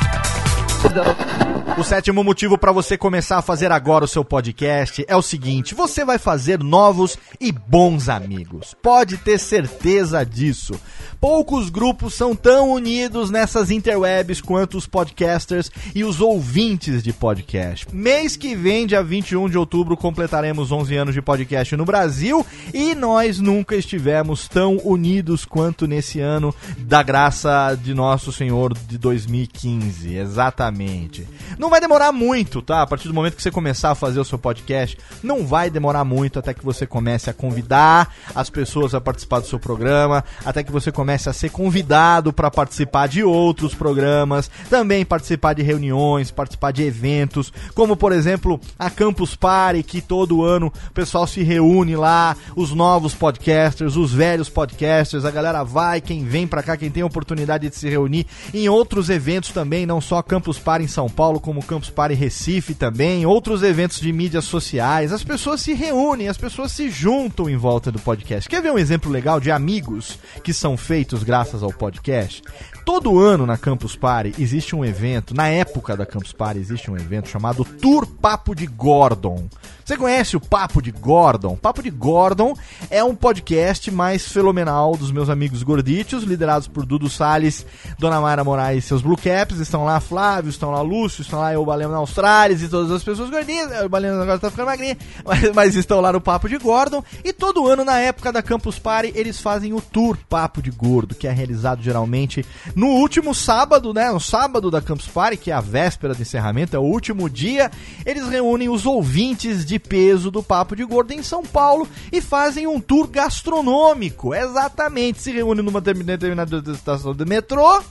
[1.78, 5.74] O sétimo motivo para você começar a fazer agora o seu podcast é o seguinte:
[5.74, 8.74] você vai fazer novos e bons amigos.
[8.82, 10.72] Pode ter certeza disso.
[11.20, 17.86] Poucos grupos são tão unidos nessas interwebs quanto os podcasters e os ouvintes de podcast.
[17.94, 22.94] Mês que vem, dia 21 de outubro, completaremos 11 anos de podcast no Brasil e
[22.94, 30.14] nós nunca estivemos tão unidos quanto nesse ano da graça de nosso Senhor de 2015.
[30.14, 31.26] Exatamente.
[31.66, 32.82] Não vai demorar muito, tá?
[32.82, 36.04] A partir do momento que você começar a fazer o seu podcast, não vai demorar
[36.04, 40.62] muito até que você comece a convidar as pessoas a participar do seu programa, até
[40.62, 46.30] que você comece a ser convidado para participar de outros programas, também participar de reuniões,
[46.30, 51.42] participar de eventos, como por exemplo a Campus Party, que todo ano o pessoal se
[51.42, 56.76] reúne lá, os novos podcasters, os velhos podcasters, a galera vai, quem vem para cá,
[56.76, 58.24] quem tem oportunidade de se reunir
[58.54, 62.74] em outros eventos também, não só Campus Party em São Paulo, como Campus Party Recife
[62.74, 65.12] também, outros eventos de mídias sociais.
[65.12, 68.48] As pessoas se reúnem, as pessoas se juntam em volta do podcast.
[68.48, 72.42] Quer ver um exemplo legal de amigos que são feitos graças ao podcast?
[72.84, 76.96] Todo ano na Campus Party existe um evento, na época da Campus Party existe um
[76.96, 79.48] evento chamado Tour Papo de Gordon.
[79.86, 81.54] Você conhece o Papo de Gordon?
[81.54, 82.56] Papo de Gordon
[82.90, 87.64] é um podcast mais fenomenal dos meus amigos gorditos, liderados por Dudu Salles,
[87.96, 89.60] Dona Mayra Moraes e seus Blue Caps.
[89.60, 93.04] Estão lá Flávio, estão lá Lúcio, estão lá o Baleno na Austrália e todas as
[93.04, 93.84] pessoas gordinhas.
[93.84, 97.04] O Baleno agora tá ficando magrinho, mas, mas estão lá no Papo de Gordon.
[97.22, 101.14] E todo ano, na época da Campus Party, eles fazem o Tour Papo de Gordo,
[101.14, 102.44] que é realizado geralmente
[102.74, 104.10] no último sábado, né?
[104.10, 107.70] No sábado da Campus Party, que é a véspera de encerramento, é o último dia.
[108.04, 112.66] Eles reúnem os ouvintes de peso do Papo de Gordo em São Paulo e fazem
[112.66, 114.34] um tour gastronômico.
[114.34, 117.82] Exatamente, se reúnem numa determinada estação de metrô.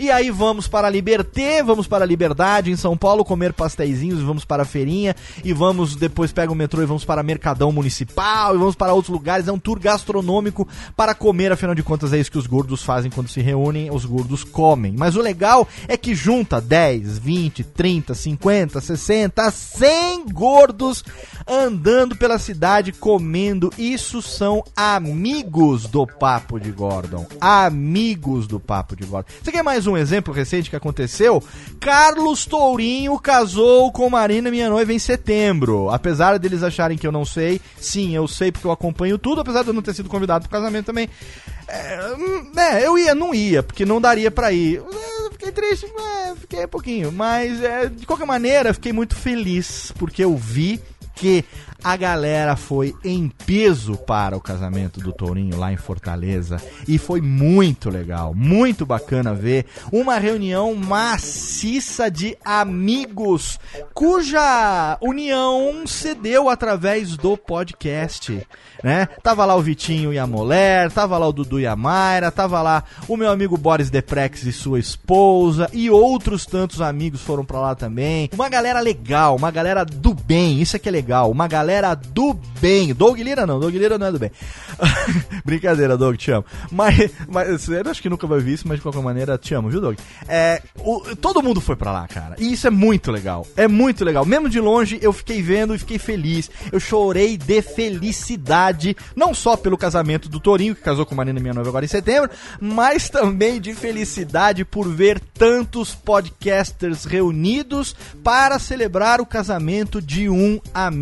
[0.00, 4.22] E aí vamos para a Liberté, vamos para a Liberdade em São Paulo comer pastéisinhos,
[4.22, 8.54] vamos para a feirinha e vamos depois pega o metrô e vamos para Mercadão Municipal
[8.54, 9.46] e vamos para outros lugares.
[9.46, 13.10] É um tour gastronômico para comer, afinal de contas é isso que os gordos fazem
[13.10, 14.94] quando se reúnem, os gordos comem.
[14.96, 21.04] Mas o legal é que junta 10, 20, 30, 50, 60, 100 gordos
[21.46, 23.70] andando pela cidade comendo.
[23.76, 27.26] Isso são amigos do Papo de Gordon.
[27.38, 29.28] Amigos do Papo de Gordon.
[29.42, 31.42] Você quer mais um exemplo recente que aconteceu?
[31.78, 35.90] Carlos Tourinho casou com Marina, minha noiva, em setembro.
[35.90, 39.62] Apesar deles acharem que eu não sei, sim, eu sei porque eu acompanho tudo, apesar
[39.62, 41.08] de eu não ter sido convidado pro casamento também.
[41.68, 44.80] É, hum, é eu ia, não ia, porque não daria pra ir.
[44.80, 47.12] É, fiquei triste, é, fiquei um pouquinho.
[47.12, 50.80] Mas, é, de qualquer maneira, fiquei muito feliz, porque eu vi
[51.20, 51.44] que
[51.82, 57.20] a galera foi em peso para o casamento do Tourinho lá em Fortaleza e foi
[57.20, 63.58] muito legal, muito bacana ver uma reunião maciça de amigos
[63.94, 68.46] cuja união cedeu através do podcast,
[68.82, 69.08] né?
[69.22, 72.60] Tava lá o Vitinho e a Moler, tava lá o Dudu e a Mayra, tava
[72.60, 77.60] lá o meu amigo Boris Deprex e sua esposa e outros tantos amigos foram para
[77.60, 78.28] lá também.
[78.34, 82.34] Uma galera legal, uma galera do bem, isso é que é legal, uma galera do
[82.60, 82.94] bem.
[82.94, 84.30] Doug Lira não, Doug Lira não é do bem.
[85.44, 86.44] Brincadeira, Doug, te amo.
[86.70, 89.68] Mas, mas você acho que nunca vai ver isso, mas de qualquer maneira, te amo,
[89.68, 89.98] viu, Doug?
[90.28, 92.36] É, o, todo mundo foi pra lá, cara.
[92.38, 93.46] E isso é muito legal.
[93.56, 94.24] É muito legal.
[94.24, 96.50] Mesmo de longe, eu fiquei vendo e fiquei feliz.
[96.70, 101.54] Eu chorei de felicidade, não só pelo casamento do Torinho, que casou com Marina Minha
[101.54, 109.20] Noiva agora em setembro, mas também de felicidade por ver tantos podcasters reunidos para celebrar
[109.20, 110.99] o casamento de um amigo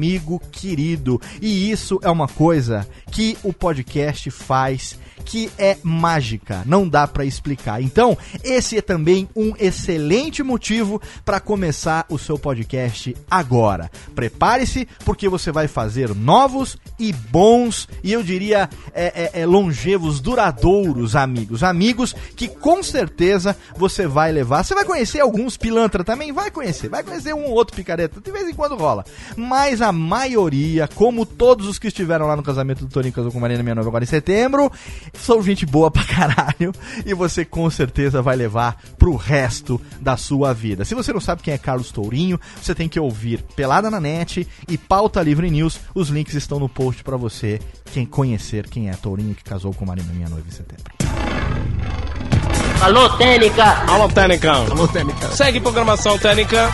[0.50, 1.20] querido.
[1.40, 7.24] E isso é uma coisa que o podcast faz que é mágica, não dá para
[7.24, 7.83] explicar.
[7.83, 13.90] Então, esse é também um excelente motivo para começar o seu podcast agora.
[14.14, 20.20] Prepare-se, porque você vai fazer novos e bons, e eu diria é, é, é, longevos,
[20.20, 21.62] duradouros amigos.
[21.62, 24.64] Amigos que com certeza você vai levar.
[24.64, 26.33] Você vai conhecer alguns pilantra também?
[26.33, 29.04] Vai conhecer, vai conhecer um ou outro picareta, de vez em quando rola.
[29.37, 33.40] Mas a maioria, como todos os que estiveram lá no casamento do Toninho Casou com
[33.40, 34.70] Marina Minha Nova agora em setembro,
[35.14, 36.73] são gente boa pra caralho
[37.05, 40.85] e você com certeza vai levar pro resto da sua vida.
[40.85, 44.47] Se você não sabe quem é Carlos Tourinho, você tem que ouvir Pelada na Net
[44.68, 45.81] e Pauta Livre News.
[45.94, 47.61] Os links estão no post para você
[47.92, 50.92] quem conhecer quem é Tourinho que casou com Marina Minha Noiva em setembro.
[52.81, 53.64] Alô, Técnica!
[53.88, 54.53] Alô, Técnica!
[54.53, 55.29] Alô, Técnica!
[55.33, 56.71] Segue programação Técnica.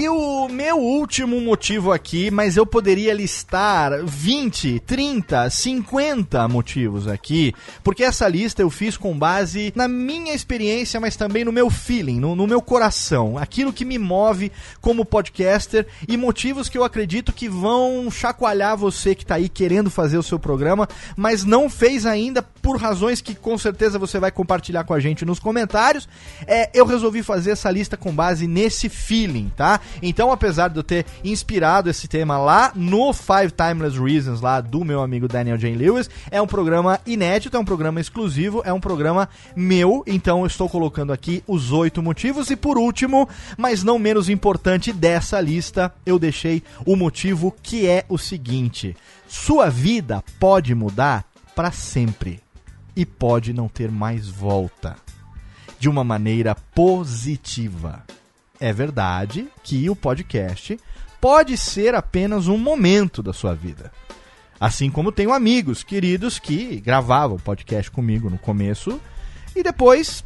[0.00, 7.52] E o meu último motivo aqui, mas eu poderia listar 20, 30, 50 motivos aqui,
[7.84, 12.18] porque essa lista eu fiz com base na minha experiência, mas também no meu feeling,
[12.18, 17.30] no, no meu coração, aquilo que me move como podcaster e motivos que eu acredito
[17.30, 22.06] que vão chacoalhar você que está aí querendo fazer o seu programa, mas não fez
[22.06, 26.08] ainda por razões que com certeza você vai compartilhar com a gente nos comentários.
[26.46, 29.78] É, eu resolvi fazer essa lista com base nesse feeling, tá?
[30.02, 34.84] Então, apesar de eu ter inspirado esse tema lá no Five Timeless Reasons, lá do
[34.84, 35.74] meu amigo Daniel J.
[35.74, 40.46] Lewis, é um programa inédito, é um programa exclusivo, é um programa meu, então eu
[40.46, 42.50] estou colocando aqui os oito motivos.
[42.50, 48.04] E por último, mas não menos importante dessa lista, eu deixei o motivo que é
[48.08, 48.96] o seguinte:
[49.28, 51.24] sua vida pode mudar
[51.54, 52.40] para sempre
[52.96, 54.96] e pode não ter mais volta.
[55.78, 58.04] De uma maneira positiva.
[58.60, 60.78] É verdade que o podcast
[61.20, 63.90] pode ser apenas um momento da sua vida.
[64.60, 69.00] Assim como tenho amigos queridos que gravavam podcast comigo no começo
[69.56, 70.22] e depois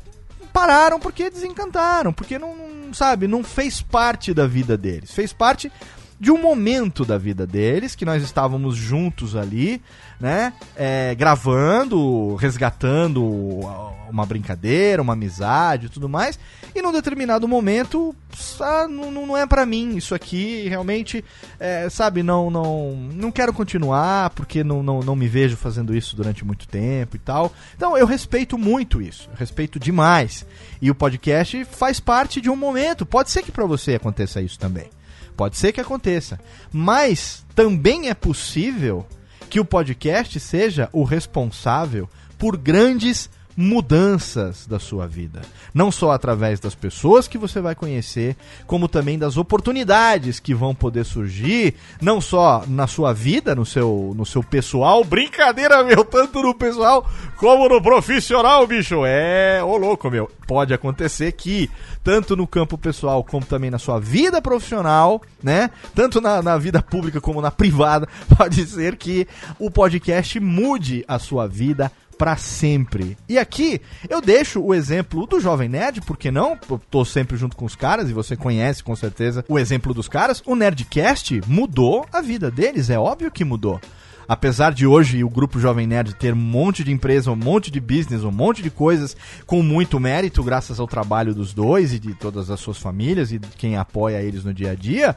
[0.53, 5.13] pararam porque desencantaram, porque não, não, sabe, não fez parte da vida deles.
[5.13, 5.71] Fez parte
[6.19, 9.83] de um momento da vida deles, que nós estávamos juntos ali,
[10.21, 10.53] né?
[10.77, 13.61] É, gravando, resgatando
[14.09, 16.39] uma brincadeira, uma amizade e tudo mais.
[16.75, 18.15] E num determinado momento,
[18.61, 21.25] ah, não, não é para mim isso aqui, realmente,
[21.59, 26.17] é, sabe, não, não, não quero continuar, porque não, não, não me vejo fazendo isso
[26.17, 27.53] durante muito tempo e tal.
[27.77, 30.47] Então eu respeito muito isso, respeito demais.
[30.81, 33.05] E o podcast faz parte de um momento.
[33.05, 34.89] Pode ser que para você aconteça isso também.
[35.37, 36.39] Pode ser que aconteça.
[36.73, 39.07] Mas também é possível
[39.51, 42.09] que o podcast seja o responsável
[42.39, 45.43] por grandes mudanças da sua vida.
[45.73, 48.37] Não só através das pessoas que você vai conhecer,
[48.67, 54.13] como também das oportunidades que vão poder surgir, não só na sua vida, no seu,
[54.17, 59.05] no seu pessoal, brincadeira, meu, tanto no pessoal como no profissional, bicho.
[59.07, 60.31] É, ô louco, meu.
[60.47, 61.71] Pode acontecer que,
[62.03, 65.71] tanto no campo pessoal como também na sua vida profissional, né?
[65.95, 69.27] Tanto na, na vida pública como na privada, pode ser que
[69.59, 71.91] o podcast mude a sua vida
[72.25, 73.19] para sempre.
[73.29, 76.59] E aqui eu deixo o exemplo do Jovem Nerd, porque não?
[76.71, 80.09] Eu tô sempre junto com os caras e você conhece com certeza o exemplo dos
[80.09, 80.43] caras.
[80.47, 83.79] O Nerdcast mudou a vida deles, é óbvio que mudou.
[84.27, 87.79] Apesar de hoje o grupo Jovem Nerd ter um monte de empresa, um monte de
[87.79, 89.15] business, um monte de coisas
[89.45, 93.39] com muito mérito, graças ao trabalho dos dois e de todas as suas famílias e
[93.39, 95.15] de quem apoia eles no dia a dia,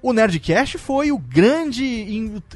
[0.00, 1.84] o Nerdcast foi o grande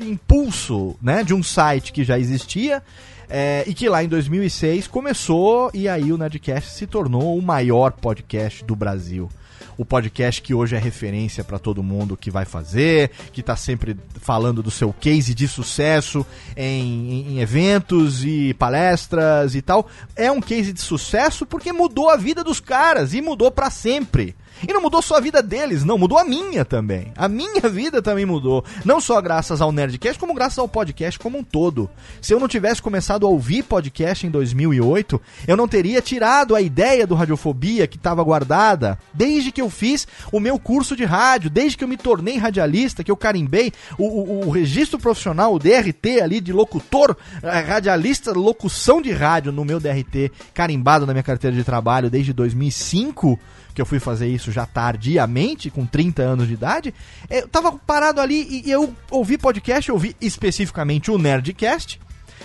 [0.00, 2.82] impulso né, de um site que já existia
[3.28, 7.92] é, e que lá em 2006 começou e aí o Nerdcast se tornou o maior
[7.92, 9.28] podcast do Brasil
[9.76, 13.96] o podcast que hoje é referência para todo mundo que vai fazer, que está sempre
[14.20, 16.24] falando do seu case de sucesso
[16.56, 19.88] em, em, eventos e palestras e tal.
[20.14, 24.34] É um case de sucesso porque mudou a vida dos caras e mudou para sempre.
[24.66, 27.12] E não mudou só a vida deles, não, mudou a minha também.
[27.16, 28.64] A minha vida também mudou.
[28.84, 31.90] Não só graças ao Nerdcast, como graças ao podcast como um todo.
[32.20, 36.60] Se eu não tivesse começado a ouvir podcast em 2008, eu não teria tirado a
[36.60, 41.50] ideia do Radiofobia que estava guardada desde que eu fiz o meu curso de rádio,
[41.50, 45.58] desde que eu me tornei radialista, que eu carimbei o, o, o registro profissional, o
[45.58, 51.22] DRT ali de locutor, eh, radialista, locução de rádio no meu DRT, carimbado na minha
[51.22, 53.38] carteira de trabalho desde 2005
[53.74, 56.94] que eu fui fazer isso já tardiamente, com 30 anos de idade,
[57.30, 62.00] eu tava parado ali e eu ouvi podcast, eu ouvi especificamente o Nerdcast,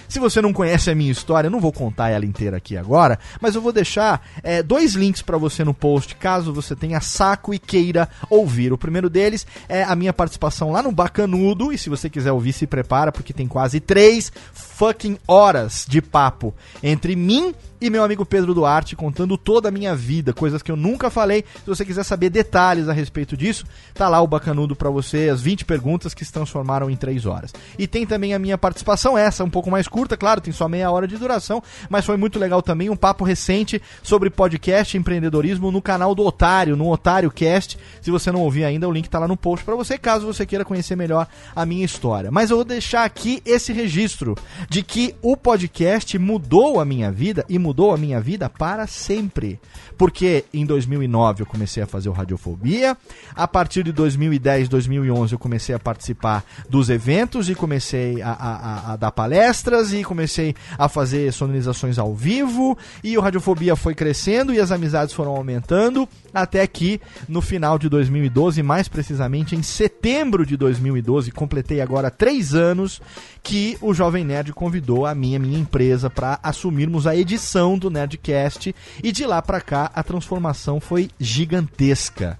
[0.07, 3.19] se você não conhece a minha história, eu não vou contar ela inteira aqui agora,
[3.41, 7.53] mas eu vou deixar é, dois links para você no post, caso você tenha saco
[7.53, 8.71] e queira ouvir.
[8.71, 12.53] O primeiro deles é a minha participação lá no Bacanudo, e se você quiser ouvir,
[12.53, 18.25] se prepara, porque tem quase três fucking horas de papo entre mim e meu amigo
[18.25, 21.45] Pedro Duarte contando toda a minha vida, coisas que eu nunca falei.
[21.59, 25.41] Se você quiser saber detalhes a respeito disso, tá lá o bacanudo para você, as
[25.41, 27.53] 20 perguntas que se transformaram em 3 horas.
[27.77, 30.89] E tem também a minha participação, essa um pouco mais curta, claro, tem só meia
[30.89, 35.81] hora de duração, mas foi muito legal também um papo recente sobre podcast empreendedorismo no
[35.81, 37.77] canal do Otário, no Otário Cast.
[38.01, 40.45] Se você não ouviu ainda, o link tá lá no post para você, caso você
[40.45, 42.31] queira conhecer melhor a minha história.
[42.31, 44.35] Mas eu vou deixar aqui esse registro
[44.67, 49.59] de que o podcast mudou a minha vida e mudou a minha vida para sempre.
[49.97, 52.95] Porque em 2009 eu comecei a fazer o Radiofobia,
[53.35, 58.93] a partir de 2010, 2011 eu comecei a participar dos eventos e comecei a, a,
[58.93, 64.53] a dar palestras e comecei a fazer sonorizações ao vivo e o Radiofobia foi crescendo
[64.53, 70.45] e as amizades foram aumentando até que no final de 2012, mais precisamente em setembro
[70.45, 73.01] de 2012, completei agora três anos
[73.41, 78.75] que o Jovem Nerd convidou a minha minha empresa para assumirmos a edição do Nerdcast
[79.03, 82.37] e de lá para cá a transformação foi gigantesca.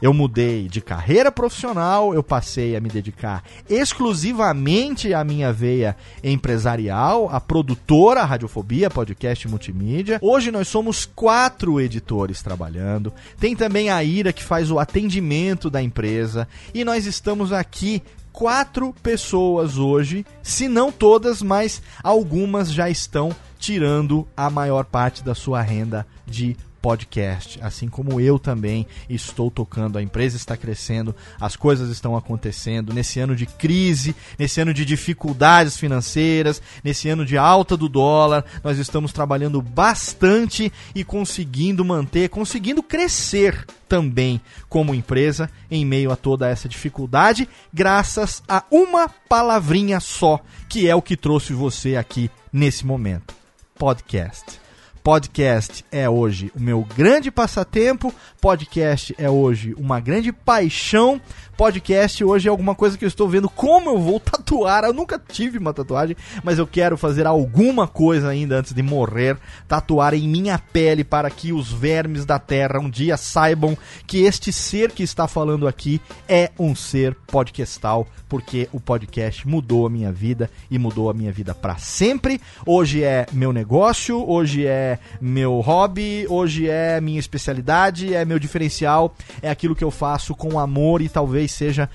[0.00, 5.94] Eu mudei de carreira profissional, eu passei a me dedicar exclusivamente à minha veia
[6.24, 10.18] empresarial, a produtora Radiofobia, podcast multimídia.
[10.22, 13.12] Hoje nós somos quatro editores trabalhando.
[13.38, 18.02] Tem também a Ira que faz o atendimento da empresa e nós estamos aqui
[18.32, 25.34] quatro pessoas hoje, se não todas, mas algumas já estão tirando a maior parte da
[25.34, 31.54] sua renda de podcast, assim como eu também estou tocando, a empresa está crescendo, as
[31.56, 32.92] coisas estão acontecendo.
[32.92, 38.44] Nesse ano de crise, nesse ano de dificuldades financeiras, nesse ano de alta do dólar,
[38.64, 46.16] nós estamos trabalhando bastante e conseguindo manter, conseguindo crescer também como empresa em meio a
[46.16, 52.30] toda essa dificuldade, graças a uma palavrinha só, que é o que trouxe você aqui
[52.52, 53.39] nesse momento:
[53.80, 54.59] podcast.
[55.02, 61.18] Podcast é hoje o meu grande passatempo, podcast é hoje uma grande paixão,
[61.56, 64.84] podcast hoje é alguma coisa que eu estou vendo como eu vou tatuar.
[64.84, 69.38] Eu nunca tive uma tatuagem, mas eu quero fazer alguma coisa ainda antes de morrer,
[69.66, 73.76] tatuar em minha pele para que os vermes da terra um dia saibam
[74.06, 75.98] que este ser que está falando aqui
[76.28, 81.32] é um ser podcastal, porque o podcast mudou a minha vida e mudou a minha
[81.32, 82.38] vida para sempre.
[82.66, 84.89] Hoje é meu negócio, hoje é
[85.20, 90.58] meu hobby, hoje é minha especialidade, é meu diferencial, é aquilo que eu faço com
[90.58, 91.88] amor e talvez seja.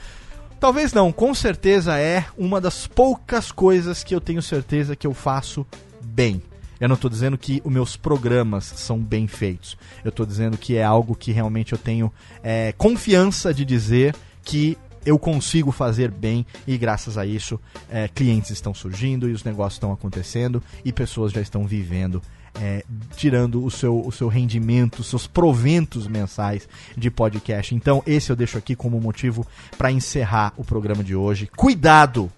[0.59, 5.13] Talvez não, com certeza é uma das poucas coisas que eu tenho certeza que eu
[5.13, 5.65] faço
[6.01, 6.41] bem.
[6.79, 9.77] Eu não estou dizendo que os meus programas são bem feitos.
[10.03, 12.11] Eu estou dizendo que é algo que realmente eu tenho
[12.43, 18.49] é, confiança de dizer que eu consigo fazer bem e graças a isso é, clientes
[18.49, 22.21] estão surgindo e os negócios estão acontecendo e pessoas já estão vivendo
[22.59, 22.83] é,
[23.15, 27.75] tirando o seu, o seu rendimento, seus proventos mensais de podcast.
[27.75, 29.45] Então, esse eu deixo aqui como motivo
[29.77, 31.49] para encerrar o programa de hoje.
[31.55, 32.31] Cuidado!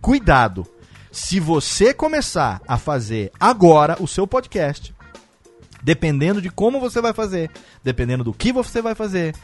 [0.00, 0.66] Cuidado!
[1.10, 4.94] Se você começar a fazer agora o seu podcast,
[5.82, 7.50] dependendo de como você vai fazer,
[7.82, 9.34] dependendo do que você vai fazer,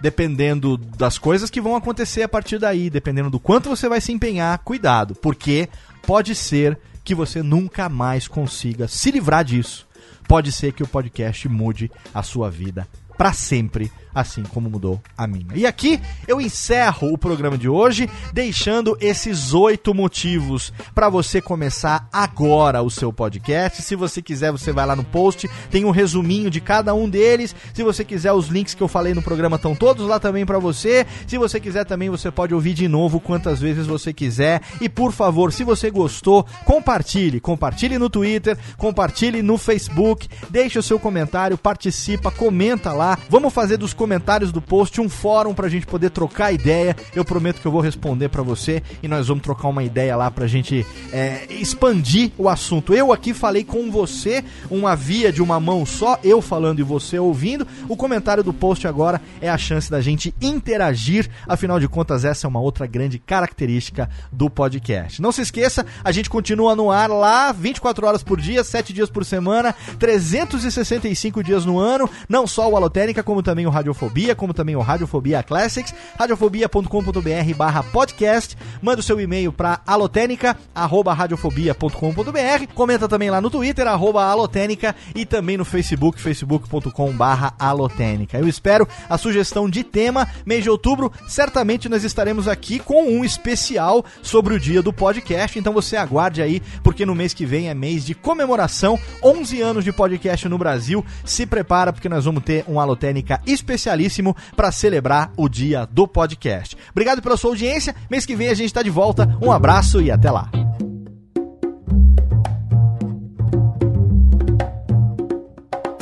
[0.00, 4.12] dependendo das coisas que vão acontecer a partir daí, dependendo do quanto você vai se
[4.12, 5.68] empenhar, cuidado, porque
[6.02, 9.86] pode ser que você nunca mais consiga se livrar disso.
[10.26, 15.26] Pode ser que o podcast mude a sua vida para sempre assim como mudou a
[15.26, 15.54] minha.
[15.54, 22.08] E aqui eu encerro o programa de hoje deixando esses oito motivos para você começar
[22.10, 23.82] agora o seu podcast.
[23.82, 27.54] Se você quiser, você vai lá no post, tem um resuminho de cada um deles.
[27.74, 30.58] Se você quiser, os links que eu falei no programa estão todos lá também para
[30.58, 31.06] você.
[31.26, 34.62] Se você quiser também, você pode ouvir de novo quantas vezes você quiser.
[34.80, 37.38] E por favor, se você gostou, compartilhe.
[37.38, 43.18] Compartilhe no Twitter, compartilhe no Facebook, deixe o seu comentário, participa, comenta lá.
[43.28, 46.94] Vamos fazer dos comentários comentários do post um fórum pra gente poder trocar ideia.
[47.12, 50.30] Eu prometo que eu vou responder para você e nós vamos trocar uma ideia lá
[50.30, 52.94] pra gente é, expandir o assunto.
[52.94, 57.18] Eu aqui falei com você, uma via de uma mão só, eu falando e você
[57.18, 57.66] ouvindo.
[57.88, 62.46] O comentário do post agora é a chance da gente interagir, afinal de contas, essa
[62.46, 65.20] é uma outra grande característica do podcast.
[65.20, 69.10] Não se esqueça, a gente continua no ar lá 24 horas por dia, 7 dias
[69.10, 74.34] por semana, 365 dias no ano, não só o Alotênica, como também o Rádio Radiofobia,
[74.34, 78.56] como também o Radiofobia Classics, radiofobia.com.br barra podcast.
[78.82, 82.74] Manda o seu e-mail para alotênica, arroba radiofobia.com.br.
[82.74, 88.38] Comenta também lá no Twitter, arroba alotênica e também no Facebook, facebook.com barra alotênica.
[88.38, 93.24] Eu espero a sugestão de tema, mês de outubro, certamente nós estaremos aqui com um
[93.24, 97.70] especial sobre o dia do podcast, então você aguarde aí, porque no mês que vem
[97.70, 102.44] é mês de comemoração, 11 anos de podcast no Brasil, se prepara porque nós vamos
[102.44, 106.76] ter um Alotênica especial especialíssimo para celebrar o dia do podcast.
[106.90, 107.94] Obrigado pela sua audiência.
[108.10, 109.38] Mês que vem a gente está de volta.
[109.40, 110.50] Um abraço e até lá.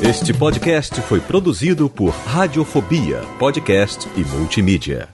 [0.02, 5.13] Este podcast foi produzido por Radiofobia, podcast e multimídia.